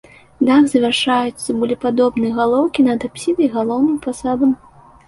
Дах 0.47 0.63
завяршаюць 0.71 1.43
цыбулепадобныя 1.45 2.33
галоўкі 2.41 2.87
над 2.89 2.99
апсідай 3.11 3.47
і 3.51 3.55
галоўным 3.59 3.97
фасадам. 4.09 4.61